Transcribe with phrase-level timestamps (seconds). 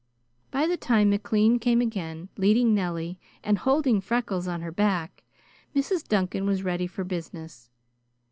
[0.49, 5.23] By the time McLean came again, leading Nelie and holding Freckles on her back,
[5.75, 6.07] Mrs.
[6.07, 7.69] Duncan was ready for business.